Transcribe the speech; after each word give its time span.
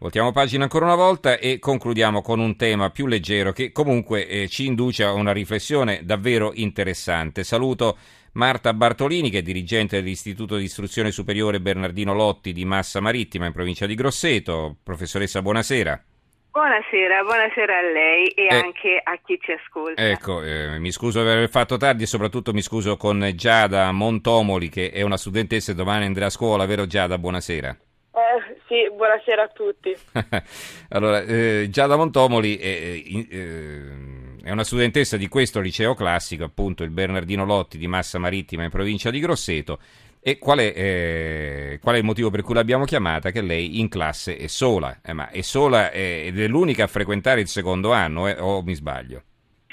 Voltiamo 0.00 0.30
pagina 0.30 0.62
ancora 0.62 0.84
una 0.84 0.94
volta 0.94 1.38
e 1.38 1.58
concludiamo 1.58 2.22
con 2.22 2.38
un 2.38 2.56
tema 2.56 2.90
più 2.90 3.08
leggero 3.08 3.50
che 3.50 3.72
comunque 3.72 4.28
eh, 4.28 4.46
ci 4.46 4.64
induce 4.64 5.02
a 5.02 5.12
una 5.12 5.32
riflessione 5.32 6.02
davvero 6.04 6.52
interessante. 6.54 7.42
Saluto 7.42 7.98
Marta 8.34 8.72
Bartolini 8.74 9.28
che 9.28 9.38
è 9.38 9.42
dirigente 9.42 9.96
dell'Istituto 9.96 10.56
di 10.56 10.62
Istruzione 10.62 11.10
Superiore 11.10 11.60
Bernardino 11.60 12.14
Lotti 12.14 12.52
di 12.52 12.64
Massa 12.64 13.00
Marittima 13.00 13.46
in 13.46 13.52
provincia 13.52 13.86
di 13.86 13.96
Grosseto. 13.96 14.76
Professoressa, 14.84 15.42
buonasera. 15.42 16.00
Buonasera, 16.52 17.22
buonasera 17.24 17.78
a 17.78 17.82
lei 17.82 18.28
e 18.28 18.44
eh, 18.44 18.54
anche 18.54 19.00
a 19.02 19.18
chi 19.24 19.36
ci 19.42 19.50
ascolta. 19.50 20.00
Ecco, 20.00 20.42
eh, 20.44 20.78
mi 20.78 20.92
scuso 20.92 21.24
per 21.24 21.38
aver 21.38 21.50
fatto 21.50 21.76
tardi 21.76 22.04
e 22.04 22.06
soprattutto 22.06 22.52
mi 22.52 22.62
scuso 22.62 22.96
con 22.96 23.32
Giada 23.34 23.90
Montomoli 23.90 24.68
che 24.68 24.92
è 24.92 25.02
una 25.02 25.16
studentessa 25.16 25.72
e 25.72 25.74
domani 25.74 26.04
andrà 26.04 26.26
a 26.26 26.30
scuola, 26.30 26.66
vero 26.66 26.86
Giada? 26.86 27.18
Buonasera. 27.18 27.76
Eh, 28.68 28.90
sì, 28.90 28.94
buonasera 28.94 29.42
a 29.42 29.48
tutti. 29.48 29.96
allora, 30.90 31.22
eh, 31.22 31.68
Giada 31.70 31.96
Montomoli 31.96 32.58
è, 32.58 32.66
eh, 32.66 34.36
è, 34.42 34.50
una 34.50 34.64
studentessa 34.64 35.16
di 35.16 35.26
questo 35.28 35.60
liceo 35.60 35.94
classico, 35.94 36.44
appunto 36.44 36.84
il 36.84 36.90
Bernardino 36.90 37.44
Lotti 37.44 37.78
di 37.78 37.88
Massa 37.88 38.18
Marittima 38.18 38.64
in 38.64 38.70
provincia 38.70 39.10
di 39.10 39.20
Grosseto. 39.20 39.78
E 40.20 40.38
qual 40.38 40.58
è, 40.58 40.72
eh, 40.74 41.78
qual 41.80 41.94
è, 41.94 41.98
il 41.98 42.04
motivo 42.04 42.28
per 42.28 42.42
cui 42.42 42.54
l'abbiamo 42.54 42.84
chiamata? 42.84 43.30
Che 43.30 43.40
lei 43.40 43.80
in 43.80 43.88
classe 43.88 44.36
è 44.36 44.46
sola, 44.48 45.00
eh, 45.02 45.12
ma 45.14 45.30
è 45.30 45.40
sola 45.40 45.90
ed 45.90 46.38
è 46.38 46.46
l'unica 46.46 46.84
a 46.84 46.88
frequentare 46.88 47.40
il 47.40 47.48
secondo 47.48 47.92
anno, 47.92 48.28
eh, 48.28 48.38
o 48.38 48.62
mi 48.62 48.74
sbaglio? 48.74 49.22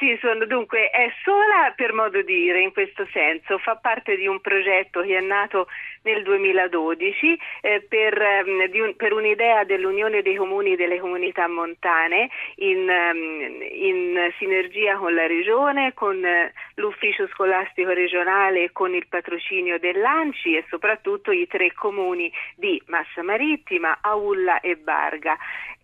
Sì, 0.05 0.15
sono, 0.21 0.45
dunque 0.45 0.91
è 0.91 1.11
sola 1.23 1.73
per 1.75 1.91
modo 1.91 2.21
di 2.21 2.35
dire 2.35 2.61
in 2.61 2.71
questo 2.71 3.07
senso, 3.11 3.57
fa 3.57 3.75
parte 3.75 4.15
di 4.15 4.27
un 4.27 4.39
progetto 4.39 5.01
che 5.01 5.17
è 5.17 5.19
nato 5.19 5.65
nel 6.03 6.21
2012 6.21 7.39
eh, 7.61 7.81
per, 7.89 8.15
um, 8.45 8.83
un, 8.83 8.95
per, 8.95 9.13
un'idea 9.13 9.63
dell'Unione 9.63 10.21
dei 10.21 10.35
Comuni 10.35 10.75
delle 10.75 10.99
Comunità 10.99 11.47
Montane 11.47 12.29
in, 12.57 12.87
um, 12.87 13.63
in 13.71 14.31
sinergia 14.37 14.97
con 14.97 15.15
la 15.15 15.25
Regione, 15.25 15.95
con 15.95 16.17
uh, 16.17 16.51
l'Ufficio 16.75 17.27
Scolastico 17.29 17.89
Regionale 17.89 18.65
e 18.65 18.71
con 18.73 18.93
il 18.93 19.07
patrocinio 19.07 19.79
dell'ANCI 19.79 20.57
e 20.57 20.65
soprattutto 20.69 21.31
i 21.31 21.47
tre 21.47 21.73
comuni 21.73 22.31
di 22.57 22.79
Massa 22.85 23.23
Marittima, 23.23 23.97
Aulla 24.01 24.59
e 24.59 24.75
Barga 24.75 25.35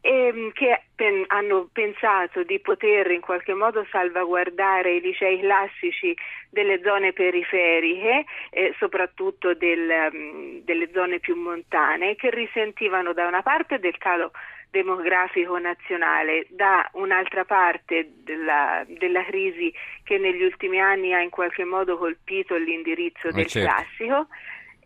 ehm, 0.01 0.51
che 0.51 0.83
pen, 0.95 1.23
hanno 1.27 1.69
pensato 1.71 2.43
di 2.43 2.59
poter 2.59 3.11
in 3.11 3.21
qualche 3.21 3.53
modo 3.53 3.85
salvaguardare 3.89 4.95
i 4.95 5.01
licei 5.01 5.39
classici 5.39 6.15
delle 6.49 6.81
zone 6.83 7.13
periferiche, 7.13 8.25
eh, 8.49 8.75
soprattutto 8.77 9.53
del, 9.53 9.89
um, 10.11 10.61
delle 10.63 10.89
zone 10.93 11.19
più 11.19 11.35
montane, 11.35 12.15
che 12.15 12.29
risentivano 12.29 13.13
da 13.13 13.27
una 13.27 13.41
parte 13.41 13.79
del 13.79 13.97
calo 13.97 14.31
demografico 14.71 15.59
nazionale, 15.59 16.47
da 16.49 16.89
un'altra 16.93 17.43
parte 17.43 18.09
della, 18.23 18.83
della, 18.87 19.23
crisi 19.25 19.71
che 20.03 20.17
negli 20.17 20.43
ultimi 20.43 20.79
anni 20.79 21.13
ha 21.13 21.21
in 21.21 21.29
qualche 21.29 21.65
modo 21.65 21.97
colpito 21.97 22.55
l'indirizzo 22.55 23.27
Ma 23.27 23.31
del 23.33 23.47
certo. 23.47 23.69
classico 23.69 24.27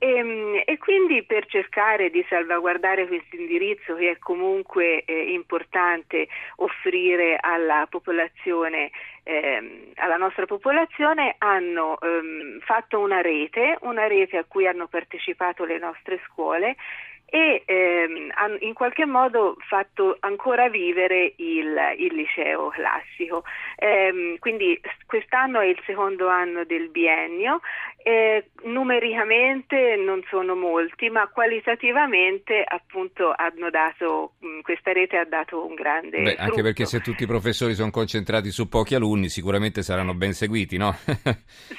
e, 0.06 0.18
ehm, 0.18 0.62
e, 0.66 0.78
quindi 0.78 1.24
per 1.24 1.48
cercare 1.48 2.10
di 2.12 2.24
salvaguardare 2.30 3.08
questo 3.08 3.36
indirizzo 3.36 3.96
che 3.96 4.12
è 4.12 4.20
comunque 4.20 5.04
eh, 5.04 5.32
importante 5.34 6.28
offrire 6.58 7.38
alla 7.40 7.88
popolazione, 7.90 8.92
ehm, 9.24 9.94
alla 9.96 10.18
nostra 10.18 10.46
popolazione, 10.46 11.36
hanno 11.40 12.00
ehm, 12.00 12.60
fatto 12.60 13.00
una 13.00 13.22
rete, 13.22 13.78
una 13.82 14.06
rete 14.08 14.38
a 14.38 14.46
cui 14.48 14.68
hanno 14.68 14.88
partecipato 14.88 15.66
le 15.66 15.80
nostre 15.80 16.22
scuole 16.28 16.76
e 17.26 17.64
ehm, 17.66 18.32
hanno 18.36 18.58
in 18.60 18.74
qualche 18.74 19.06
modo 19.06 19.56
fatto 19.68 20.16
ancora 20.20 20.70
vivere 20.70 21.34
il, 21.38 21.76
il 21.98 22.14
liceo 22.14 22.70
classico. 22.70 23.44
Eh, 23.78 24.38
quindi 24.40 24.80
quest'anno 25.06 25.60
è 25.60 25.66
il 25.66 25.80
secondo 25.86 26.28
anno 26.28 26.64
del 26.64 26.90
biennio, 26.90 27.60
eh, 28.08 28.52
numericamente 28.66 29.96
non 29.96 30.24
sono 30.30 30.54
molti, 30.56 31.10
ma 31.10 31.28
qualitativamente 31.28 32.64
appunto 32.64 33.34
hanno 33.36 33.72
dato, 33.72 34.34
questa 34.62 34.94
rete 34.94 35.18
ha 35.18 35.26
dato 35.26 35.66
un 35.66 35.74
grande... 35.74 36.22
Beh, 36.22 36.36
anche 36.36 36.62
perché 36.62 36.86
se 36.86 37.00
tutti 37.00 37.24
i 37.24 37.28
professori 37.28 37.74
sono 37.74 37.90
concentrati 37.90 38.52
su 38.52 38.70
pochi 38.70 38.94
alunni 38.94 39.28
sicuramente 39.30 39.82
saranno 39.82 40.14
ben 40.14 40.34
seguiti, 40.34 40.78
no? 40.78 40.94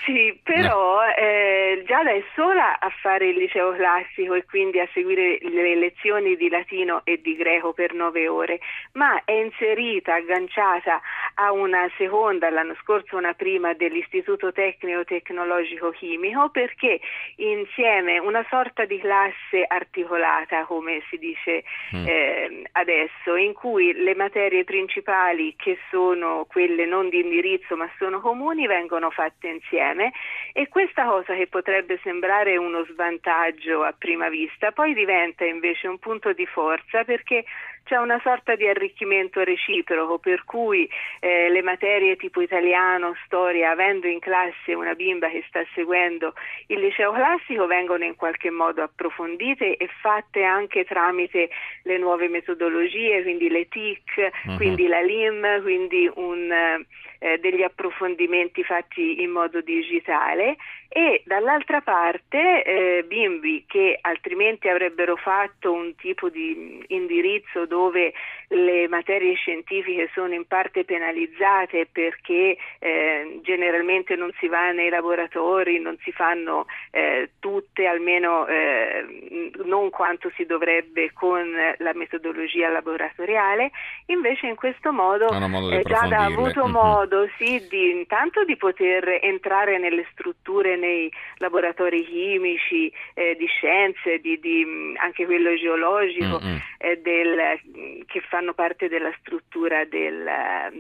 sì, 0.04 0.38
però 0.42 0.96
no. 0.96 1.14
eh, 1.16 1.84
Giada 1.86 2.10
è 2.10 2.24
sola 2.34 2.80
a 2.80 2.90
fare 3.00 3.28
il 3.28 3.36
liceo 3.36 3.72
classico 3.76 4.34
e 4.34 4.44
quindi 4.44 4.80
a 4.80 4.88
seguire 4.92 5.35
le 5.40 5.74
lezioni 5.74 6.36
di 6.36 6.48
latino 6.48 7.02
e 7.04 7.20
di 7.20 7.36
greco 7.36 7.72
per 7.72 7.94
nove 7.94 8.28
ore, 8.28 8.60
ma 8.92 9.22
è 9.24 9.32
inserita, 9.32 10.14
agganciata 10.14 11.00
a 11.34 11.52
una 11.52 11.88
seconda, 11.96 12.50
l'anno 12.50 12.76
scorso 12.82 13.16
una 13.16 13.34
prima 13.34 13.74
dell'Istituto 13.74 14.52
Tecnico 14.52 15.04
Tecnologico 15.04 15.90
Chimico 15.90 16.50
perché 16.50 17.00
insieme 17.36 18.18
una 18.18 18.44
sorta 18.48 18.84
di 18.84 18.98
classe 18.98 19.64
articolata, 19.66 20.64
come 20.64 21.02
si 21.10 21.18
dice 21.18 21.64
mm. 21.94 22.06
eh, 22.06 22.62
adesso, 22.72 23.36
in 23.36 23.52
cui 23.52 23.92
le 23.92 24.14
materie 24.14 24.64
principali 24.64 25.54
che 25.56 25.78
sono 25.90 26.46
quelle 26.48 26.86
non 26.86 27.08
di 27.08 27.20
indirizzo 27.20 27.76
ma 27.76 27.90
sono 27.98 28.20
comuni 28.20 28.66
vengono 28.66 29.10
fatte 29.10 29.48
insieme 29.48 30.12
e 30.52 30.68
questa 30.68 31.04
cosa 31.04 31.34
che 31.34 31.46
potrebbe 31.46 31.98
sembrare 32.02 32.56
uno 32.56 32.84
svantaggio 32.90 33.82
a 33.82 33.92
prima 33.96 34.28
vista 34.28 34.72
poi 34.72 34.94
diventa 34.94 35.25
invece 35.44 35.88
un 35.88 35.98
punto 35.98 36.32
di 36.32 36.46
forza 36.46 37.04
perché 37.04 37.44
c'è 37.86 37.96
una 37.96 38.20
sorta 38.22 38.56
di 38.56 38.66
arricchimento 38.66 39.42
reciproco 39.44 40.18
per 40.18 40.44
cui 40.44 40.88
eh, 41.20 41.48
le 41.48 41.62
materie 41.62 42.16
tipo 42.16 42.40
italiano, 42.40 43.14
storia, 43.24 43.70
avendo 43.70 44.08
in 44.08 44.18
classe 44.18 44.74
una 44.74 44.94
bimba 44.94 45.28
che 45.28 45.44
sta 45.48 45.64
seguendo 45.74 46.34
il 46.66 46.80
liceo 46.80 47.12
classico 47.12 47.66
vengono 47.66 48.04
in 48.04 48.16
qualche 48.16 48.50
modo 48.50 48.82
approfondite 48.82 49.76
e 49.76 49.88
fatte 50.00 50.42
anche 50.42 50.84
tramite 50.84 51.48
le 51.84 51.98
nuove 51.98 52.28
metodologie, 52.28 53.22
quindi 53.22 53.48
le 53.48 53.68
TIC, 53.68 54.30
uh-huh. 54.44 54.56
quindi 54.56 54.88
la 54.88 55.00
LIM, 55.00 55.62
quindi 55.62 56.10
un, 56.12 56.84
eh, 57.18 57.38
degli 57.38 57.62
approfondimenti 57.62 58.62
fatti 58.62 59.22
in 59.22 59.30
modo 59.30 59.60
digitale 59.60 60.56
e 60.88 61.22
dall'altra 61.24 61.80
parte 61.80 62.62
eh, 62.62 63.04
bimbi 63.04 63.64
che 63.66 63.98
altrimenti 64.00 64.68
avrebbero 64.68 65.15
fatto 65.16 65.72
un 65.72 65.94
tipo 65.96 66.28
di 66.28 66.84
indirizzo 66.88 67.66
dove 67.66 68.12
le 68.48 68.86
materie 68.88 69.34
scientifiche 69.34 70.10
sono 70.14 70.34
in 70.34 70.46
parte 70.46 70.84
penalizzate 70.84 71.88
perché 71.90 72.56
eh, 72.78 73.40
generalmente 73.42 74.14
non 74.14 74.30
si 74.38 74.46
va 74.46 74.70
nei 74.70 74.88
laboratori, 74.88 75.80
non 75.80 75.96
si 76.02 76.12
fanno 76.12 76.66
eh, 76.90 77.30
tutte, 77.40 77.86
almeno 77.86 78.46
eh, 78.46 79.50
non 79.64 79.90
quanto 79.90 80.30
si 80.36 80.44
dovrebbe 80.44 81.12
con 81.12 81.50
la 81.78 81.92
metodologia 81.94 82.68
laboratoriale, 82.68 83.70
invece 84.06 84.46
in 84.46 84.54
questo 84.54 84.92
modo, 84.92 85.28
eh, 85.70 85.82
Giada 85.82 86.18
ha 86.18 86.24
avuto 86.24 86.64
mm-hmm. 86.64 86.72
modo 86.72 87.28
sì, 87.36 87.66
di, 87.68 87.90
intanto 87.90 88.44
di 88.44 88.56
poter 88.56 89.18
entrare 89.22 89.78
nelle 89.78 90.06
strutture, 90.12 90.76
nei 90.76 91.10
laboratori 91.36 92.04
chimici, 92.04 92.92
eh, 93.14 93.34
di 93.36 93.46
scienze, 93.46 94.18
di, 94.18 94.38
di, 94.38 94.94
anche 95.06 95.24
quello 95.24 95.56
geologico, 95.56 96.40
mm-hmm. 96.42 97.02
del, 97.02 98.04
che 98.06 98.20
fa 98.20 98.36
fanno 98.36 98.52
parte 98.52 98.88
della 98.88 99.10
struttura 99.18 99.86
del, 99.86 100.28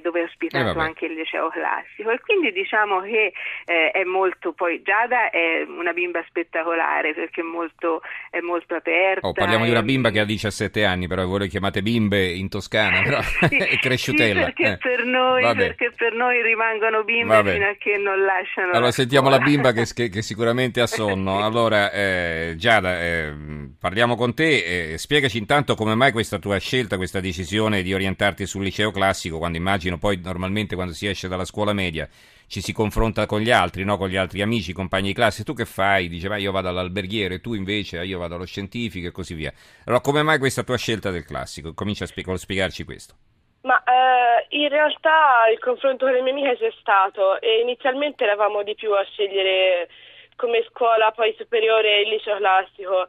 dove 0.02 0.20
è 0.20 0.24
ospitato 0.24 0.78
eh 0.78 0.82
anche 0.82 1.06
il 1.06 1.14
liceo 1.14 1.48
classico 1.48 2.10
e 2.10 2.20
quindi 2.20 2.52
diciamo 2.52 3.00
che 3.00 3.32
eh, 3.64 3.90
è 3.92 4.04
molto, 4.04 4.52
poi 4.52 4.82
Giada 4.82 5.30
è 5.30 5.64
una 5.66 5.94
bimba 5.94 6.22
spettacolare 6.28 7.14
perché 7.14 7.40
è 7.40 7.44
molto, 7.44 8.02
è 8.28 8.40
molto 8.40 8.74
aperta. 8.74 9.26
Oh, 9.26 9.32
parliamo 9.32 9.64
e... 9.64 9.66
di 9.68 9.72
una 9.72 9.82
bimba 9.82 10.10
che 10.10 10.20
ha 10.20 10.26
17 10.26 10.84
anni, 10.84 11.06
però 11.06 11.24
voi 11.24 11.38
le 11.40 11.48
chiamate 11.48 11.80
bimbe 11.80 12.26
in 12.26 12.50
Toscana, 12.50 13.00
però 13.02 13.22
sì, 13.48 13.56
è 13.56 13.78
cresciutella. 13.78 14.44
Sì, 14.46 14.52
perché, 14.52 14.72
eh. 14.72 14.76
per 14.76 15.04
noi, 15.06 15.42
perché, 15.54 15.92
per 15.96 16.12
noi, 16.12 16.42
rimangono 16.42 17.04
bimbe 17.04 17.42
fino 17.52 17.68
a 17.68 17.74
che 17.78 17.96
non 17.96 18.22
lasciano 18.22 18.72
Allora 18.72 18.86
la 18.86 18.92
sentiamo 18.92 19.28
scuola. 19.28 19.42
la 19.42 19.50
bimba 19.50 19.72
che, 19.72 19.86
che, 19.94 20.10
che, 20.10 20.20
sicuramente 20.20 20.82
ha 20.82 20.86
sonno. 20.86 21.38
Allora, 21.46 21.92
eh, 21.92 22.54
Giada, 22.56 23.00
eh, 23.00 23.32
parliamo 23.80 24.15
con 24.16 24.34
te, 24.34 24.92
eh, 24.92 24.98
spiegaci 24.98 25.38
intanto 25.38 25.74
come 25.74 25.94
mai 25.94 26.12
questa 26.12 26.38
tua 26.38 26.58
scelta, 26.58 26.96
questa 26.96 27.20
decisione 27.20 27.82
di 27.82 27.94
orientarti 27.94 28.46
sul 28.46 28.64
liceo 28.64 28.90
classico, 28.90 29.38
quando 29.38 29.58
immagino 29.58 29.98
poi 29.98 30.20
normalmente 30.22 30.74
quando 30.74 30.92
si 30.92 31.06
esce 31.06 31.28
dalla 31.28 31.44
scuola 31.44 31.72
media 31.72 32.08
ci 32.48 32.60
si 32.60 32.72
confronta 32.72 33.26
con 33.26 33.40
gli 33.40 33.50
altri, 33.50 33.84
no? 33.84 33.96
con 33.96 34.08
gli 34.08 34.16
altri 34.16 34.40
amici, 34.40 34.72
compagni 34.72 35.08
di 35.08 35.14
classe, 35.14 35.44
tu 35.44 35.52
che 35.52 35.64
fai? 35.64 36.08
Dice, 36.08 36.28
ma 36.28 36.36
io 36.36 36.52
vado 36.52 36.68
all'alberghiere, 36.68 37.40
tu 37.40 37.54
invece, 37.54 38.04
io 38.04 38.18
vado 38.18 38.36
allo 38.36 38.46
scientifico 38.46 39.08
e 39.08 39.12
così 39.12 39.34
via. 39.34 39.52
Allora, 39.84 40.00
come 40.00 40.22
mai 40.22 40.38
questa 40.38 40.62
tua 40.62 40.76
scelta 40.76 41.10
del 41.10 41.24
classico? 41.24 41.74
Comincia 41.74 42.04
a 42.04 42.06
spie- 42.06 42.36
spiegarci 42.36 42.84
questo. 42.84 43.14
Ma 43.62 43.82
eh, 43.82 44.46
in 44.56 44.68
realtà 44.68 45.48
il 45.52 45.58
confronto 45.58 46.04
con 46.04 46.14
le 46.14 46.22
mie 46.22 46.30
amiche 46.30 46.56
c'è 46.56 46.72
stato 46.78 47.40
e 47.40 47.60
inizialmente 47.62 48.22
eravamo 48.22 48.62
di 48.62 48.76
più 48.76 48.92
a 48.92 49.02
scegliere 49.02 49.88
come 50.36 50.64
scuola 50.70 51.10
poi 51.10 51.34
superiore 51.36 52.02
il 52.02 52.10
liceo 52.10 52.36
classico 52.36 53.08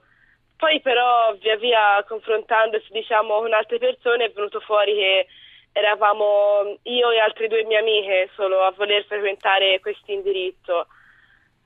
Poi 0.57 0.81
però 0.81 1.33
via 1.35 1.55
via 1.55 2.03
confrontandosi 2.07 2.87
diciamo, 2.89 3.39
con 3.39 3.53
altre 3.53 3.77
persone 3.77 4.25
è 4.25 4.31
venuto 4.31 4.59
fuori 4.59 4.95
che 4.95 5.27
eravamo 5.71 6.77
io 6.83 7.11
e 7.11 7.19
altre 7.19 7.47
due 7.47 7.63
mie 7.65 7.77
amiche 7.77 8.29
solo 8.35 8.63
a 8.63 8.71
voler 8.71 9.05
frequentare 9.05 9.79
questo 9.79 10.11
indirizzo, 10.11 10.87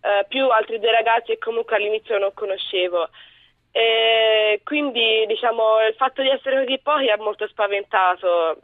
eh, 0.01 0.25
più 0.27 0.49
altri 0.49 0.79
due 0.79 0.91
ragazzi 0.91 1.27
che 1.27 1.37
comunque 1.37 1.77
all'inizio 1.77 2.17
non 2.17 2.33
conoscevo. 2.33 3.09
E 3.71 4.59
quindi 4.65 5.25
diciamo, 5.27 5.79
il 5.87 5.95
fatto 5.95 6.21
di 6.21 6.29
essere 6.29 6.65
così 6.65 6.77
pochi 6.79 7.09
ha 7.09 7.17
molto 7.17 7.47
spaventato 7.47 8.57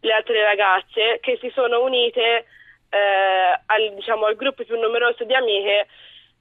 le 0.00 0.12
altre 0.12 0.42
ragazze 0.42 1.18
che 1.20 1.36
si 1.40 1.50
sono 1.52 1.82
unite 1.82 2.46
eh, 2.90 3.60
al, 3.66 3.94
diciamo, 3.94 4.26
al 4.26 4.36
gruppo 4.36 4.64
più 4.64 4.78
numeroso 4.78 5.24
di 5.24 5.34
amiche 5.34 5.88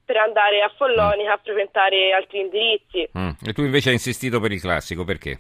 per 0.07 0.15
andare 0.15 0.62
a 0.62 0.71
Follonica 0.77 1.33
a 1.33 1.39
frequentare 1.44 2.13
altri 2.13 2.39
indirizzi. 2.39 3.09
Mm. 3.18 3.31
E 3.45 3.51
tu 3.51 3.62
invece 3.62 3.89
hai 3.89 3.95
insistito 3.95 4.39
per 4.39 4.54
il 4.54 4.62
classico, 4.62 5.04
perché? 5.04 5.38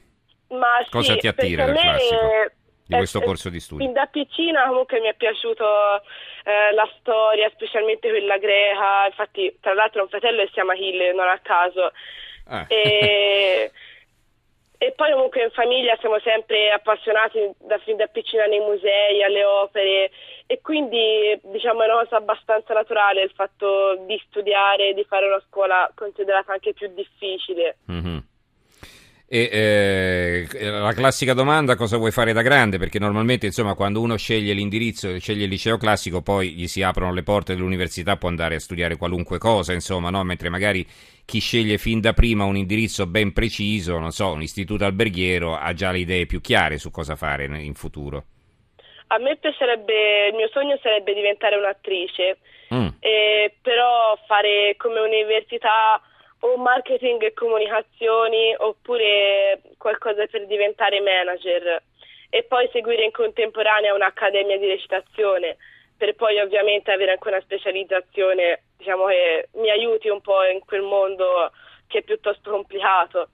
Ma 0.49 0.85
Cosa 0.89 1.13
sì, 1.13 1.19
ti 1.19 1.27
attira 1.27 1.67
me, 1.67 1.71
classico? 1.71 2.51
Di 2.85 2.93
eh, 2.93 2.97
questo 2.97 3.21
eh, 3.21 3.23
corso 3.23 3.49
di 3.49 3.61
studi? 3.61 3.85
Fin 3.85 3.93
da 3.93 4.07
piccina 4.07 4.67
comunque 4.67 4.99
mi 4.99 5.07
è 5.07 5.13
piaciuto 5.15 5.63
eh, 6.43 6.73
la 6.73 6.89
storia, 6.99 7.49
specialmente 7.53 8.09
quella 8.09 8.37
greca, 8.37 9.05
infatti 9.05 9.57
tra 9.61 9.73
l'altro 9.73 10.01
ho 10.01 10.03
un 10.03 10.09
fratello 10.09 10.41
che 10.41 10.47
si 10.47 10.53
chiama 10.53 10.73
Achille, 10.73 11.13
non 11.13 11.29
a 11.29 11.39
caso. 11.41 11.91
Ah. 12.47 12.65
E, 12.67 13.71
e 14.79 14.93
poi 14.95 15.11
comunque 15.11 15.43
in 15.43 15.49
famiglia 15.51 15.97
siamo 15.99 16.19
sempre 16.19 16.71
appassionati 16.71 17.39
da 17.59 17.79
fin 17.79 17.95
da 17.97 18.05
piccina 18.07 18.45
nei 18.45 18.59
musei, 18.59 19.23
alle 19.23 19.43
opere 19.43 20.11
e 20.45 20.61
quindi 20.61 21.37
diciamo 21.43 21.81
è 21.81 21.85
una 21.85 22.03
cosa 22.03 22.17
abbastanza 22.17 22.73
naturale 22.73 23.23
il 23.23 23.31
fatto 23.31 23.95
di 24.05 24.21
studiare, 24.27 24.93
di 24.93 25.03
fare 25.03 25.25
una 25.25 25.41
scuola 25.47 25.91
considerata 25.95 26.53
anche 26.53 26.73
più 26.73 26.87
difficile. 26.93 27.77
Mhm. 27.85 28.26
E 29.29 30.47
eh, 30.51 30.69
la 30.69 30.93
classica 30.93 31.33
domanda 31.33 31.75
cosa 31.75 31.97
vuoi 31.97 32.11
fare 32.11 32.31
da 32.31 32.41
grande? 32.41 32.77
Perché 32.77 32.97
normalmente 32.97 33.45
insomma 33.45 33.75
quando 33.75 33.99
uno 33.99 34.15
sceglie 34.15 34.53
l'indirizzo, 34.53 35.19
sceglie 35.19 35.43
il 35.43 35.49
liceo 35.49 35.75
classico, 35.75 36.21
poi 36.21 36.51
gli 36.51 36.67
si 36.67 36.81
aprono 36.81 37.13
le 37.13 37.23
porte 37.23 37.53
dell'università, 37.53 38.15
può 38.15 38.29
andare 38.29 38.55
a 38.55 38.59
studiare 38.59 38.95
qualunque 38.95 39.37
cosa, 39.37 39.73
insomma, 39.73 40.09
no? 40.09 40.23
Mentre 40.23 40.47
magari 40.47 40.87
chi 41.25 41.39
sceglie 41.39 41.77
fin 41.77 41.99
da 41.99 42.13
prima 42.13 42.45
un 42.45 42.55
indirizzo 42.55 43.05
ben 43.05 43.33
preciso, 43.33 43.99
non 43.99 44.11
so, 44.11 44.31
un 44.31 44.41
istituto 44.41 44.85
alberghiero, 44.85 45.57
ha 45.57 45.73
già 45.73 45.91
le 45.91 45.99
idee 45.99 46.25
più 46.25 46.39
chiare 46.39 46.77
su 46.77 46.89
cosa 46.89 47.17
fare 47.17 47.45
in 47.45 47.73
futuro. 47.73 48.23
A 49.07 49.17
me 49.19 49.35
piacerebbe, 49.35 50.27
il 50.31 50.35
mio 50.35 50.49
sogno 50.53 50.79
sarebbe 50.81 51.13
diventare 51.13 51.57
un'attrice, 51.57 52.37
Mm. 52.73 52.87
eh, 52.99 53.55
però 53.61 54.19
fare 54.27 54.75
come 54.77 54.99
università 54.99 56.01
o 56.39 56.57
marketing 56.57 57.21
e 57.23 57.33
comunicazioni 57.33 58.55
oppure 58.57 59.61
qualcosa 59.77 60.25
per 60.27 60.45
diventare 60.45 61.01
manager 61.01 61.81
e 62.29 62.43
poi 62.43 62.69
seguire 62.71 63.03
in 63.05 63.11
contemporanea 63.11 63.93
un'accademia 63.93 64.57
di 64.57 64.67
recitazione 64.67 65.57
per 65.97 66.15
poi 66.15 66.39
ovviamente 66.39 66.91
avere 66.91 67.11
anche 67.11 67.27
una 67.27 67.41
specializzazione 67.41 68.63
diciamo 68.77 69.05
che 69.05 69.49
mi 69.53 69.69
aiuti 69.69 70.09
un 70.09 70.21
po' 70.21 70.43
in 70.43 70.59
quel 70.59 70.83
mondo 70.83 71.51
che 71.87 71.99
è 71.99 72.03
piuttosto 72.03 72.51
complicato. 72.51 73.29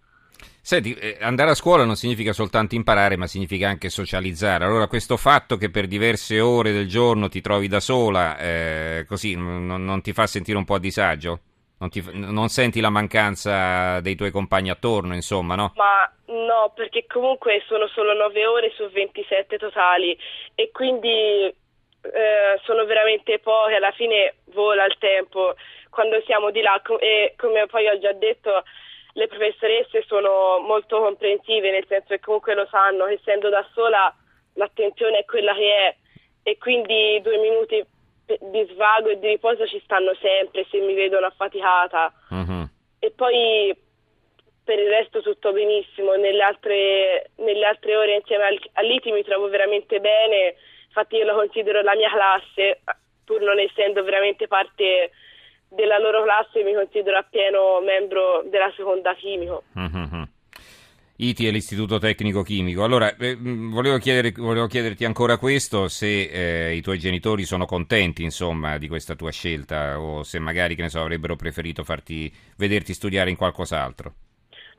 Senti, 0.61 0.93
eh, 0.93 1.17
andare 1.19 1.51
a 1.51 1.55
scuola 1.55 1.83
non 1.83 1.97
significa 1.97 2.31
soltanto 2.31 2.73
imparare, 2.75 3.17
ma 3.17 3.27
significa 3.27 3.67
anche 3.67 3.89
socializzare. 3.89 4.63
Allora, 4.63 4.87
questo 4.87 5.17
fatto 5.17 5.57
che 5.57 5.69
per 5.69 5.87
diverse 5.87 6.39
ore 6.39 6.71
del 6.71 6.87
giorno 6.87 7.27
ti 7.27 7.41
trovi 7.41 7.67
da 7.67 7.81
sola, 7.81 8.37
eh, 8.37 9.05
così 9.05 9.35
non, 9.35 9.65
non 9.65 10.01
ti 10.01 10.13
fa 10.13 10.25
sentire 10.25 10.57
un 10.57 10.63
po' 10.63 10.75
a 10.75 10.79
disagio? 10.79 11.39
Non, 11.83 11.91
ti, 11.91 12.01
non 12.13 12.47
senti 12.47 12.79
la 12.79 12.89
mancanza 12.89 13.99
dei 13.99 14.15
tuoi 14.15 14.31
compagni 14.31 14.69
attorno, 14.69 15.13
insomma, 15.13 15.55
no? 15.55 15.73
Ma 15.75 16.09
no, 16.27 16.71
perché 16.73 17.05
comunque 17.05 17.61
sono 17.67 17.87
solo 17.87 18.13
9 18.13 18.45
ore 18.45 18.71
su 18.73 18.89
27 18.89 19.57
totali 19.57 20.17
e 20.55 20.71
quindi 20.71 21.43
eh, 21.49 21.53
sono 22.63 22.85
veramente 22.85 23.39
poche, 23.39 23.75
alla 23.75 23.91
fine 23.91 24.35
vola 24.53 24.85
il 24.85 24.95
tempo 24.97 25.55
quando 25.89 26.21
siamo 26.25 26.51
di 26.51 26.61
là 26.61 26.81
e 26.99 27.33
come 27.37 27.65
poi 27.67 27.87
ho 27.87 27.99
già 27.99 28.13
detto 28.13 28.63
le 29.15 29.27
professoresse 29.27 30.05
sono 30.07 30.59
molto 30.59 31.01
comprensive, 31.01 31.69
nel 31.69 31.85
senso 31.89 32.07
che 32.07 32.21
comunque 32.21 32.55
lo 32.55 32.65
sanno, 32.71 33.07
essendo 33.07 33.49
da 33.49 33.67
sola 33.73 34.15
l'attenzione 34.53 35.17
è 35.17 35.25
quella 35.25 35.53
che 35.53 35.75
è 35.75 35.95
e 36.43 36.57
quindi 36.57 37.19
due 37.21 37.37
minuti 37.39 37.85
di 38.25 38.67
svago 38.71 39.09
e 39.09 39.19
di 39.19 39.27
riposo 39.27 39.67
ci 39.67 39.81
stanno 39.83 40.13
sempre 40.21 40.65
se 40.69 40.79
mi 40.79 40.93
vedono 40.93 41.25
affaticata. 41.25 42.13
Mhm. 42.29 42.69
E 42.99 43.11
poi 43.11 43.75
per 44.63 44.79
il 44.79 44.87
resto 44.87 45.21
tutto 45.21 45.51
benissimo, 45.51 46.13
nelle 46.13 46.41
altre, 46.41 47.31
nelle 47.37 47.65
altre 47.65 47.95
ore 47.95 48.15
insieme 48.15 48.45
al, 48.45 48.59
all'ITI 48.73 49.11
mi 49.11 49.23
trovo 49.23 49.49
veramente 49.49 49.99
bene, 49.99 50.55
infatti 50.87 51.17
io 51.17 51.25
lo 51.25 51.35
considero 51.35 51.81
la 51.81 51.95
mia 51.95 52.09
classe, 52.09 52.81
pur 53.25 53.41
non 53.41 53.59
essendo 53.59 54.03
veramente 54.03 54.47
parte 54.47 55.11
della 55.67 55.97
loro 55.97 56.23
classe 56.23 56.63
mi 56.63 56.73
considero 56.73 57.17
appieno 57.17 57.81
membro 57.81 58.43
della 58.45 58.71
seconda 58.75 59.13
chimico. 59.15 59.63
Mhm. 59.73 60.27
ITI 61.29 61.47
è 61.47 61.51
l'Istituto 61.51 61.99
Tecnico 61.99 62.41
Chimico. 62.41 62.83
Allora, 62.83 63.15
eh, 63.15 63.35
mh, 63.35 63.71
volevo, 63.71 63.97
chiedere- 63.97 64.33
volevo 64.35 64.67
chiederti 64.67 65.05
ancora 65.05 65.37
questo, 65.37 65.87
se 65.87 66.29
eh, 66.29 66.73
i 66.75 66.81
tuoi 66.81 66.99
genitori 66.99 67.43
sono 67.43 67.65
contenti, 67.65 68.23
insomma, 68.23 68.77
di 68.77 68.87
questa 68.87 69.15
tua 69.15 69.31
scelta 69.31 69.99
o 69.99 70.23
se 70.23 70.39
magari, 70.39 70.75
so, 70.89 70.99
avrebbero 70.99 71.35
preferito 71.35 71.83
farti 71.83 72.31
vederti 72.57 72.93
studiare 72.93 73.29
in 73.29 73.35
qualcos'altro. 73.35 74.13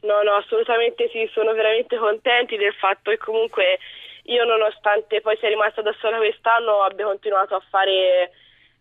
No, 0.02 0.22
no, 0.22 0.34
assolutamente 0.34 1.08
sì, 1.10 1.28
sono 1.32 1.52
veramente 1.54 1.96
contenti 1.96 2.56
del 2.56 2.74
fatto 2.74 3.10
che 3.10 3.16
comunque 3.16 3.78
io 4.24 4.44
nonostante 4.44 5.20
poi 5.20 5.36
sia 5.38 5.48
rimasta 5.48 5.82
da 5.82 5.94
sola 5.98 6.18
quest'anno 6.18 6.82
abbia 6.82 7.06
continuato 7.06 7.54
a 7.54 7.62
fare 7.70 8.30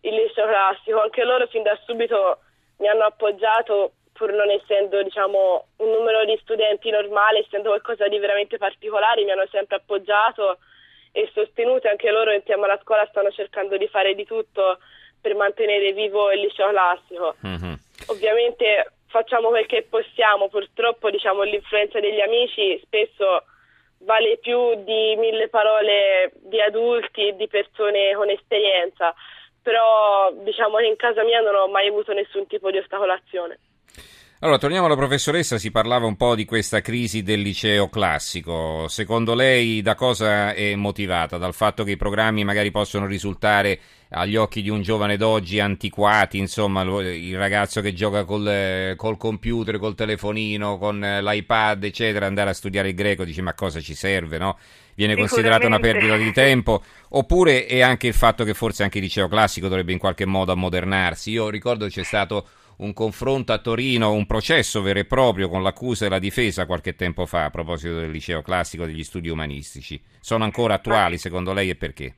il 0.00 0.14
liceo 0.14 0.46
classico, 0.46 1.00
anche 1.00 1.24
loro 1.24 1.46
fin 1.46 1.62
da 1.62 1.78
subito 1.84 2.40
mi 2.78 2.88
hanno 2.88 3.04
appoggiato 3.04 3.92
pur 4.14 4.32
non 4.32 4.48
essendo 4.48 5.02
diciamo 5.02 5.66
un 5.78 5.90
numero 5.90 6.24
di 6.24 6.38
studenti 6.40 6.88
normale, 6.90 7.40
essendo 7.40 7.68
qualcosa 7.68 8.08
di 8.08 8.18
veramente 8.18 8.56
particolare, 8.56 9.24
mi 9.24 9.32
hanno 9.32 9.46
sempre 9.50 9.76
appoggiato 9.76 10.58
e 11.12 11.28
sostenuto 11.34 11.88
anche 11.88 12.10
loro 12.10 12.32
insieme 12.32 12.64
alla 12.64 12.78
scuola 12.82 13.06
stanno 13.10 13.30
cercando 13.30 13.76
di 13.76 13.88
fare 13.88 14.14
di 14.14 14.24
tutto 14.24 14.78
per 15.20 15.34
mantenere 15.34 15.92
vivo 15.92 16.30
il 16.30 16.40
liceo 16.40 16.70
classico. 16.70 17.34
Mhm. 17.40 17.78
Ovviamente 18.06 18.92
facciamo 19.08 19.48
quel 19.48 19.66
che 19.66 19.86
possiamo, 19.88 20.48
purtroppo 20.48 21.10
diciamo, 21.10 21.42
l'influenza 21.42 21.98
degli 21.98 22.20
amici 22.20 22.80
spesso 22.84 23.44
vale 23.98 24.38
più 24.38 24.74
di 24.84 25.16
mille 25.16 25.48
parole 25.48 26.32
di 26.42 26.60
adulti 26.60 27.28
e 27.28 27.36
di 27.36 27.48
persone 27.48 28.12
con 28.14 28.28
esperienza, 28.28 29.14
però 29.62 30.30
diciamo 30.32 30.76
che 30.76 30.86
in 30.86 30.96
casa 30.96 31.24
mia 31.24 31.40
non 31.40 31.54
ho 31.54 31.68
mai 31.68 31.88
avuto 31.88 32.12
nessun 32.12 32.46
tipo 32.46 32.70
di 32.70 32.78
ostacolazione. 32.78 33.58
Allora, 34.44 34.58
torniamo 34.58 34.84
alla 34.84 34.94
professoressa, 34.94 35.56
si 35.56 35.70
parlava 35.70 36.04
un 36.04 36.16
po' 36.16 36.34
di 36.34 36.44
questa 36.44 36.82
crisi 36.82 37.22
del 37.22 37.40
liceo 37.40 37.88
classico. 37.88 38.86
Secondo 38.88 39.32
lei 39.34 39.80
da 39.80 39.94
cosa 39.94 40.52
è 40.52 40.74
motivata? 40.74 41.38
Dal 41.38 41.54
fatto 41.54 41.82
che 41.82 41.92
i 41.92 41.96
programmi 41.96 42.44
magari 42.44 42.70
possono 42.70 43.06
risultare 43.06 43.80
agli 44.10 44.36
occhi 44.36 44.60
di 44.60 44.68
un 44.68 44.82
giovane 44.82 45.16
d'oggi 45.16 45.60
antiquati, 45.60 46.36
insomma, 46.36 46.82
il 46.82 47.38
ragazzo 47.38 47.80
che 47.80 47.94
gioca 47.94 48.24
col, 48.24 48.92
col 48.96 49.16
computer, 49.16 49.78
col 49.78 49.94
telefonino, 49.94 50.76
con 50.76 51.02
eh, 51.02 51.22
l'iPad, 51.22 51.82
eccetera, 51.82 52.26
andare 52.26 52.50
a 52.50 52.52
studiare 52.52 52.88
il 52.88 52.94
greco, 52.94 53.24
dice 53.24 53.40
ma 53.40 53.54
cosa 53.54 53.80
ci 53.80 53.94
serve, 53.94 54.36
no? 54.36 54.58
Viene 54.94 55.16
considerata 55.16 55.66
una 55.66 55.80
perdita 55.80 56.18
di 56.18 56.32
tempo, 56.32 56.82
oppure 57.08 57.64
è 57.64 57.80
anche 57.80 58.08
il 58.08 58.14
fatto 58.14 58.44
che 58.44 58.52
forse 58.52 58.82
anche 58.82 58.98
il 58.98 59.04
liceo 59.04 59.26
classico 59.26 59.68
dovrebbe 59.68 59.92
in 59.92 59.98
qualche 59.98 60.26
modo 60.26 60.52
ammodernarsi. 60.52 61.30
Io 61.30 61.48
ricordo 61.48 61.86
c'è 61.86 62.04
stato 62.04 62.46
un 62.78 62.92
confronto 62.92 63.52
a 63.52 63.58
Torino, 63.58 64.12
un 64.12 64.26
processo 64.26 64.82
vero 64.82 64.98
e 64.98 65.04
proprio 65.04 65.48
con 65.48 65.62
l'accusa 65.62 66.06
e 66.06 66.08
la 66.08 66.18
difesa 66.18 66.66
qualche 66.66 66.94
tempo 66.94 67.26
fa 67.26 67.44
a 67.44 67.50
proposito 67.50 67.98
del 67.98 68.10
liceo 68.10 68.42
classico 68.42 68.86
degli 68.86 69.04
studi 69.04 69.28
umanistici. 69.28 70.02
Sono 70.20 70.44
ancora 70.44 70.74
attuali 70.74 71.18
secondo 71.18 71.52
lei 71.52 71.70
e 71.70 71.76
perché? 71.76 72.16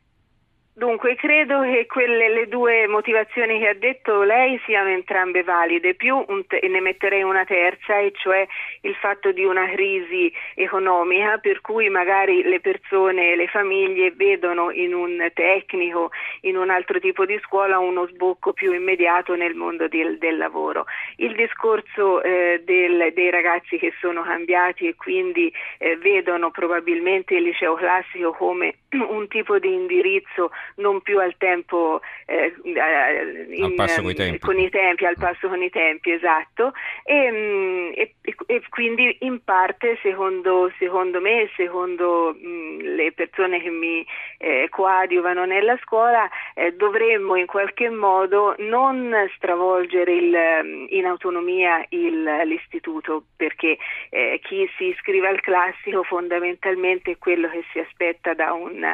Dunque, 0.79 1.15
credo 1.17 1.63
che 1.63 1.87
quelle, 1.87 2.29
le 2.29 2.49
due 2.49 2.87
motivazioni 2.87 3.59
che 3.59 3.69
ha 3.69 3.75
detto 3.75 4.23
lei 4.25 4.61
siano 4.67 4.91
entrambe 4.91 5.43
valide, 5.43 5.95
più 5.95 6.23
te- 6.47 6.61
ne 6.69 6.81
metterei 6.83 7.23
una 7.23 7.47
terza, 7.47 7.97
e 7.99 8.13
cioè 8.15 8.47
il 8.83 8.95
fatto 8.97 9.33
di 9.33 9.43
una 9.43 9.67
crisi 9.71 10.31
economica 10.55 11.39
per 11.39 11.63
cui 11.63 11.89
magari 11.89 12.43
le 12.43 12.61
persone, 12.61 13.37
le 13.37 13.47
famiglie 13.47 14.11
vedono 14.11 14.71
in 14.71 14.93
un 14.93 15.27
tecnico, 15.33 16.11
in 16.43 16.59
un 16.59 16.69
altro 16.69 17.01
tipo 17.01 17.25
di 17.25 17.39
scuola 17.43 17.79
uno 17.79 18.07
sbocco 18.09 18.53
più 18.53 18.75
immediato 18.75 19.35
nel 19.35 19.55
mondo 19.55 19.89
del, 19.89 20.19
del 20.19 20.37
lavoro. 20.37 20.85
Il 21.17 21.35
discorso 21.37 22.21
eh, 22.23 22.61
del- 22.67 23.15
dei 23.15 23.31
ragazzi 23.31 23.79
che 23.79 23.95
sono 23.99 24.21
cambiati 24.25 24.87
e 24.89 24.95
quindi 24.95 25.51
eh, 25.79 25.97
vedono 25.97 26.51
probabilmente 26.51 27.35
il 27.35 27.45
liceo 27.45 27.77
classico 27.77 28.33
come 28.33 28.75
un 29.09 29.27
tipo 29.29 29.59
di 29.59 29.73
indirizzo 29.73 30.51
non 30.77 31.01
più 31.01 31.19
al 31.19 31.35
tempo 31.39 32.01
eh, 32.27 32.55
in, 32.63 33.75
passo 33.75 34.03
con 34.03 34.11
i 34.11 34.15
tempi. 34.15 34.39
con 34.39 34.59
i 34.59 34.69
tempi, 34.69 35.05
al 35.07 35.17
passo 35.19 35.49
con 35.49 35.63
i 35.63 35.71
tempi, 35.71 36.11
esatto, 36.11 36.73
e, 37.05 37.31
mm, 37.31 37.91
e, 37.95 38.15
e 38.47 38.63
quindi 38.69 39.17
in 39.21 39.43
parte 39.43 39.99
secondo, 40.03 40.73
secondo 40.79 41.21
me, 41.21 41.49
secondo 41.57 42.37
mh, 42.39 42.49
mm, 42.49 42.79
le 42.97 43.13
persone 43.13 43.61
che 43.61 43.71
mi 43.71 44.05
eh, 44.39 44.67
coadiuvano 44.71 45.45
nella 45.45 45.79
scuola, 45.83 46.29
eh, 46.55 46.73
dovremmo 46.73 47.37
in 47.37 47.47
qualche 47.47 47.89
modo 47.89 48.55
non 48.59 49.15
stravolgere 49.37 50.13
il, 50.13 50.37
mm, 50.65 50.87
in 50.91 51.07
autonomia 51.07 51.85
il, 51.91 52.23
l'istituto, 52.45 53.25
perché 53.37 53.79
eh, 54.11 54.41
chi 54.43 54.69
si 54.77 54.87
iscrive 54.87 55.29
al 55.29 55.41
classico 55.41 56.03
fondamentalmente 56.03 57.13
è 57.13 57.19
quello 57.19 57.49
che 57.49 57.65
si 57.73 57.79
aspetta 57.79 58.35
da 58.35 58.53
un, 58.53 58.85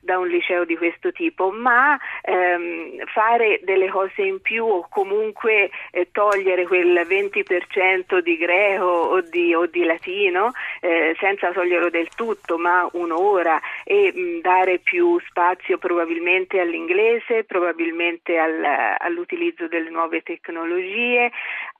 da 0.00 0.18
un 0.18 0.28
liceo 0.28 0.64
di 0.64 0.76
questo 0.76 1.12
tipo, 1.12 1.19
ma 1.50 1.98
ehm, 2.22 3.04
fare 3.06 3.60
delle 3.62 3.88
cose 3.88 4.22
in 4.22 4.40
più 4.40 4.64
o 4.64 4.86
comunque 4.88 5.70
eh, 5.90 6.08
togliere 6.12 6.66
quel 6.66 7.06
20% 7.06 8.18
di 8.18 8.36
greco 8.36 8.84
o 8.84 9.20
di, 9.20 9.54
o 9.54 9.66
di 9.66 9.84
latino 9.84 10.52
eh, 10.80 11.14
senza 11.18 11.52
toglierlo 11.52 11.90
del 11.90 12.08
tutto, 12.14 12.58
ma 12.58 12.88
un'ora 12.92 13.60
e 13.84 14.12
mh, 14.14 14.40
dare 14.40 14.78
più 14.78 15.18
spazio 15.26 15.78
probabilmente 15.78 16.60
all'inglese, 16.60 17.44
probabilmente 17.44 18.38
al, 18.38 18.64
all'utilizzo 18.98 19.68
delle 19.68 19.90
nuove 19.90 20.22
tecnologie, 20.22 21.30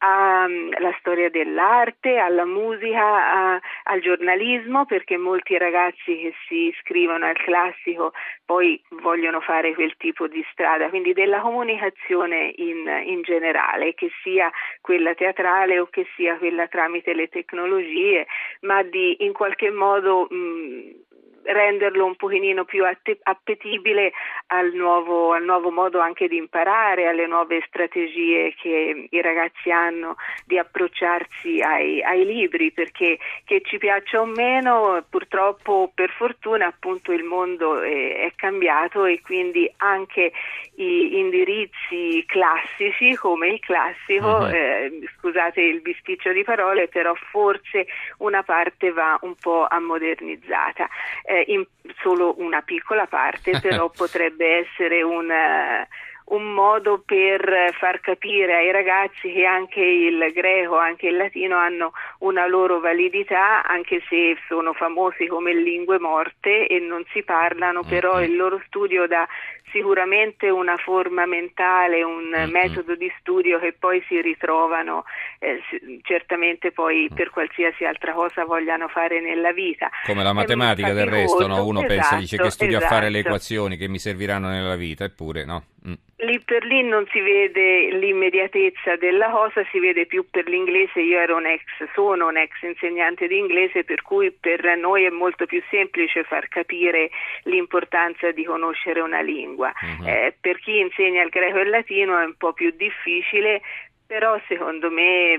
alla 0.03 0.95
storia 0.99 1.29
dell'arte, 1.29 2.17
alla 2.17 2.45
musica, 2.45 3.55
a, 3.55 3.61
al 3.85 4.01
giornalismo, 4.01 4.87
perché 4.87 5.17
molti 5.17 5.59
ragazzi 5.59 6.17
che 6.17 6.35
si 6.49 6.69
iscrivono 6.69 7.27
al 7.27 7.37
classico 7.37 8.13
poi 8.45 8.83
vogliono 9.03 9.41
fare 9.41 9.75
quel 9.75 9.95
tipo 9.97 10.27
di 10.27 10.45
strada, 10.51 10.89
quindi 10.89 11.13
della 11.13 11.41
comunicazione 11.41 12.53
in, 12.57 12.87
in 13.05 13.23
generale, 13.23 13.95
che 13.95 14.11
sia 14.23 14.51
quella 14.81 15.15
teatrale 15.15 15.79
o 15.79 15.87
che 15.87 16.07
sia 16.17 16.37
quella 16.37 16.67
tramite 16.67 17.15
le 17.15 17.29
tecnologie, 17.29 18.27
ma 18.63 18.83
di 18.83 19.25
in 19.25 19.33
qualche 19.33 19.71
modo 19.71 20.27
mh, 20.29 21.10
renderlo 21.45 22.05
un 22.05 22.17
pochino 22.17 22.65
più 22.65 22.85
appetibile 23.23 24.13
al 24.49 24.73
nuovo, 24.73 25.33
al 25.33 25.45
nuovo, 25.45 25.71
modo 25.71 26.01
anche 26.01 26.29
di 26.29 26.37
imparare, 26.37 27.07
alle 27.07 27.27
nuove 27.27 27.63
strategie 27.67 28.55
che 28.61 29.09
i 29.11 29.21
ragazzi 29.21 29.71
hanno 29.71 30.17
di 30.45 30.59
approcciarsi 30.59 31.61
ai, 31.61 32.03
ai 32.03 32.25
libri, 32.25 32.73
perché 32.73 33.19
che 33.45 33.63
ci 33.65 33.79
piaccia 33.79 34.21
o 34.21 34.27
meno, 34.27 35.05
purtroppo 35.09 35.91
per 35.95 36.11
fortuna 36.11 36.67
appunto 36.67 37.13
il 37.13 37.25
mondo 37.25 37.81
è, 37.81 38.27
è 38.27 38.33
cambiato 38.37 39.05
e 39.05 39.21
quindi 39.21 39.71
anche 39.79 40.33
i 40.77 41.19
indirizzi 41.19 42.25
classici 42.27 43.15
come 43.15 43.49
il 43.49 43.61
classico, 43.61 44.27
uh-huh. 44.27 44.47
eh, 44.47 45.01
scusate 45.17 45.61
il 45.61 45.81
bisticcio 45.81 46.33
di 46.33 46.43
parole, 46.43 46.89
però 46.89 47.15
forse 47.31 47.87
una 48.19 48.43
parte 48.43 48.93
va 48.93 49.19
un 49.23 49.35
po' 49.35 49.67
ammodernizzata 49.67 50.89
eh, 51.31 51.45
in 51.47 51.65
solo 52.03 52.35
una 52.39 52.61
piccola 52.63 53.07
parte, 53.07 53.61
però 53.61 53.89
potrebbe 53.95 54.67
essere 54.67 55.03
un, 55.03 55.27
uh, 55.27 55.87
un, 56.31 56.53
modo 56.53 57.03
per 57.05 57.73
far 57.79 58.01
capire 58.01 58.57
ai 58.57 58.73
ragazzi 58.73 59.33
che 59.33 59.45
anche 59.45 59.81
il 59.81 60.33
greco, 60.35 60.77
anche 60.77 61.09
il 61.09 61.17
latino 61.17 61.57
hanno 61.57 61.93
una 62.19 62.47
loro 62.47 62.81
validità, 62.81 63.65
anche 63.65 64.03
se 64.09 64.37
sono 64.49 64.73
famosi 64.73 65.27
come 65.27 65.55
lingue 65.55 65.99
morte 65.99 66.67
e 66.67 66.79
non 66.81 67.05
si 67.13 67.23
parlano, 67.23 67.83
però 67.83 68.23
il 68.23 68.37
loro 68.37 68.61
studio 68.67 69.07
dà 69.07 69.27
sicuramente 69.73 70.49
una 70.49 70.77
forma 70.77 71.27
mentale, 71.27 72.03
un 72.03 72.29
mm-hmm. 72.29 72.51
metodo 72.51 72.95
di 72.95 73.11
studio 73.21 73.59
che 73.59 73.75
poi 73.79 74.03
si 74.07 74.21
ritrovano 74.21 75.05
eh, 75.39 75.61
certamente 76.03 76.73
poi 76.73 77.09
mm. 77.11 77.15
per 77.15 77.31
qualsiasi 77.31 77.85
altra 77.85 78.13
cosa 78.13 78.45
vogliano 78.45 78.89
fare 78.89 79.21
nella 79.21 79.53
vita. 79.53 79.91
Come 80.05 80.23
la 80.23 80.33
matematica 80.33 80.93
del 80.93 81.07
resto, 81.07 81.47
no? 81.47 81.65
uno 81.65 81.81
esatto, 81.81 81.95
pensa, 81.95 82.17
dice 82.17 82.37
che 82.37 82.51
studio 82.51 82.79
esatto. 82.79 82.93
a 82.93 82.97
fare 82.97 83.11
le 83.11 83.19
esatto. 83.19 83.35
equazioni 83.35 83.77
che 83.77 83.89
mi 83.89 83.99
serviranno 83.99 84.49
nella 84.49 84.77
vita, 84.77 85.05
eppure 85.05 85.45
no. 85.45 85.65
Mm. 85.87 85.95
Lì 86.19 86.39
per 86.41 86.65
lì 86.65 86.83
non 86.83 87.07
si 87.11 87.21
vede 87.21 87.91
l'immediatezza 87.93 88.97
della 88.97 89.31
cosa, 89.31 89.65
si 89.71 89.79
vede 89.79 90.05
più 90.05 90.27
per 90.31 90.47
l'inglese. 90.47 91.01
Io 91.01 91.19
ero 91.19 91.37
un 91.37 91.47
ex, 91.47 91.63
sono 91.95 92.29
un 92.29 92.37
ex 92.37 92.51
insegnante 92.61 93.27
di 93.27 93.39
inglese, 93.39 93.85
per 93.85 94.03
cui 94.03 94.31
per 94.31 94.77
noi 94.77 95.05
è 95.05 95.11
molto 95.11 95.47
più 95.47 95.63
semplice 95.71 96.25
far 96.25 96.49
capire 96.49 97.11
l'importanza 97.45 98.31
di 98.33 98.45
conoscere 98.45 99.01
una 99.01 99.23
lingua. 99.23 99.73
Uh-huh. 99.81 100.07
Eh, 100.07 100.35
per 100.39 100.59
chi 100.59 100.79
insegna 100.79 101.23
il 101.23 101.31
greco 101.31 101.59
e 101.59 101.63
il 101.63 101.71
latino 101.71 102.19
è 102.19 102.25
un 102.25 102.35
po' 102.37 102.53
più 102.53 102.71
difficile 102.77 103.63
però 104.11 104.37
secondo 104.49 104.91
me 104.91 105.39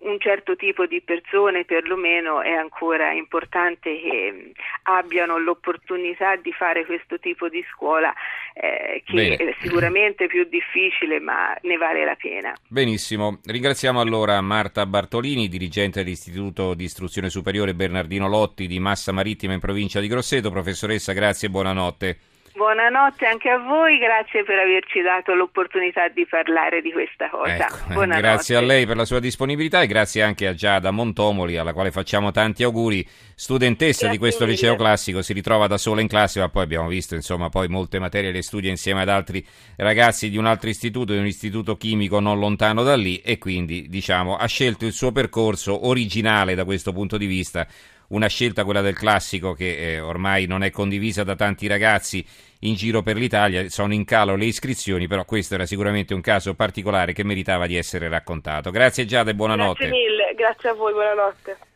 un 0.00 0.18
certo 0.18 0.56
tipo 0.56 0.86
di 0.86 1.02
persone 1.02 1.66
perlomeno 1.66 2.40
è 2.40 2.52
ancora 2.52 3.12
importante 3.12 4.00
che 4.00 4.52
abbiano 4.84 5.36
l'opportunità 5.36 6.34
di 6.36 6.50
fare 6.52 6.86
questo 6.86 7.18
tipo 7.18 7.50
di 7.50 7.62
scuola 7.70 8.10
eh, 8.54 9.02
che 9.04 9.12
Bene. 9.12 9.36
è 9.36 9.56
sicuramente 9.60 10.26
più 10.26 10.44
difficile 10.44 11.20
ma 11.20 11.54
ne 11.60 11.76
vale 11.76 12.06
la 12.06 12.14
pena. 12.14 12.54
Benissimo, 12.66 13.40
ringraziamo 13.44 14.00
allora 14.00 14.40
Marta 14.40 14.86
Bartolini, 14.86 15.46
dirigente 15.46 16.02
dell'Istituto 16.02 16.72
di 16.72 16.84
Istruzione 16.84 17.28
Superiore 17.28 17.74
Bernardino 17.74 18.26
Lotti 18.26 18.66
di 18.66 18.80
Massa 18.80 19.12
Marittima 19.12 19.52
in 19.52 19.60
provincia 19.60 20.00
di 20.00 20.08
Grosseto. 20.08 20.50
Professoressa, 20.50 21.12
grazie 21.12 21.48
e 21.48 21.50
buonanotte. 21.50 22.18
Buonanotte 22.58 23.24
anche 23.24 23.50
a 23.50 23.58
voi, 23.58 23.98
grazie 23.98 24.42
per 24.42 24.58
averci 24.58 25.00
dato 25.00 25.32
l'opportunità 25.32 26.08
di 26.08 26.26
parlare 26.26 26.82
di 26.82 26.90
questa 26.90 27.30
cosa. 27.30 27.68
Ecco, 27.68 28.04
grazie 28.04 28.56
a 28.56 28.60
lei 28.60 28.84
per 28.84 28.96
la 28.96 29.04
sua 29.04 29.20
disponibilità 29.20 29.80
e 29.80 29.86
grazie 29.86 30.24
anche 30.24 30.48
a 30.48 30.54
Giada 30.54 30.90
Montomoli, 30.90 31.56
alla 31.56 31.72
quale 31.72 31.92
facciamo 31.92 32.32
tanti 32.32 32.64
auguri. 32.64 33.06
Studentessa 33.32 34.06
grazie 34.06 34.10
di 34.10 34.18
questo 34.18 34.40
mille. 34.44 34.56
liceo 34.56 34.74
classico, 34.74 35.22
si 35.22 35.34
ritrova 35.34 35.68
da 35.68 35.78
sola 35.78 36.00
in 36.00 36.08
classe, 36.08 36.40
ma 36.40 36.48
poi 36.48 36.64
abbiamo 36.64 36.88
visto, 36.88 37.14
insomma, 37.14 37.48
poi 37.48 37.68
molte 37.68 38.00
materie 38.00 38.32
le 38.32 38.42
studia 38.42 38.70
insieme 38.70 39.02
ad 39.02 39.08
altri 39.08 39.46
ragazzi 39.76 40.28
di 40.28 40.36
un 40.36 40.46
altro 40.46 40.68
istituto, 40.68 41.12
di 41.12 41.20
un 41.20 41.26
istituto 41.26 41.76
chimico 41.76 42.18
non 42.18 42.40
lontano 42.40 42.82
da 42.82 42.96
lì 42.96 43.18
e 43.18 43.38
quindi, 43.38 43.88
diciamo, 43.88 44.36
ha 44.36 44.46
scelto 44.46 44.84
il 44.84 44.92
suo 44.92 45.12
percorso 45.12 45.86
originale 45.86 46.56
da 46.56 46.64
questo 46.64 46.92
punto 46.92 47.16
di 47.18 47.26
vista 47.26 47.68
una 48.08 48.26
scelta, 48.28 48.64
quella 48.64 48.80
del 48.80 48.96
classico, 48.96 49.52
che 49.52 49.76
eh, 49.76 50.00
ormai 50.00 50.46
non 50.46 50.62
è 50.62 50.70
condivisa 50.70 51.24
da 51.24 51.34
tanti 51.34 51.66
ragazzi 51.66 52.24
in 52.60 52.74
giro 52.74 53.02
per 53.02 53.16
l'Italia. 53.16 53.68
Sono 53.68 53.92
in 53.92 54.04
calo 54.04 54.36
le 54.36 54.46
iscrizioni, 54.46 55.06
però 55.06 55.24
questo 55.24 55.54
era 55.54 55.66
sicuramente 55.66 56.14
un 56.14 56.20
caso 56.20 56.54
particolare 56.54 57.12
che 57.12 57.24
meritava 57.24 57.66
di 57.66 57.76
essere 57.76 58.08
raccontato. 58.08 58.70
Grazie 58.70 59.04
Giada 59.04 59.30
e 59.30 59.34
buonanotte. 59.34 59.86
Grazie 59.86 59.98
mille, 59.98 60.34
grazie 60.34 60.68
a 60.70 60.74
voi, 60.74 60.92
buonanotte. 60.92 61.58